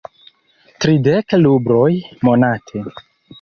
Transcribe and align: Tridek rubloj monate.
Tridek 0.85 1.35
rubloj 1.43 1.91
monate. 2.29 2.85